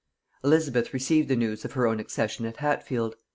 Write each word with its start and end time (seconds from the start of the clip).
Elizabeth 0.43 0.95
received 0.95 1.27
the 1.29 1.35
news 1.35 1.63
of 1.63 1.73
her 1.73 1.85
own 1.85 1.99
accession 1.99 2.47
at 2.47 2.57
Hatfield. 2.57 3.15